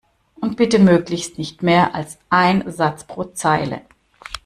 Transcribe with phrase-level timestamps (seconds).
[0.37, 3.83] Und bitte möglichst nicht mehr als ein Satz pro Zeile!